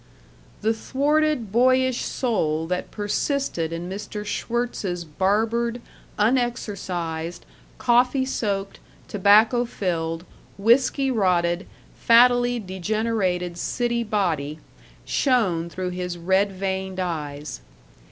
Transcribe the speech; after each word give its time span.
The 0.61 0.73
thwarted 0.73 1.51
boyish 1.51 2.01
soul 2.01 2.65
that 2.65 2.89
persisted 2.89 3.71
in 3.71 3.87
Mr. 3.87 4.25
Schwirtz's 4.25 5.05
barbered, 5.05 5.79
unexercised, 6.17 7.45
coffee 7.77 8.25
soaked, 8.25 8.79
tobacco 9.07 9.63
filled, 9.63 10.25
whisky 10.57 11.11
rotted, 11.11 11.67
fattily 11.95 12.57
degenerated 12.57 13.57
city 13.59 14.03
body 14.03 14.57
shone 15.05 15.69
through 15.69 15.91
his 15.91 16.17
red 16.17 16.51
veined 16.51 16.99
eyes. 16.99 17.61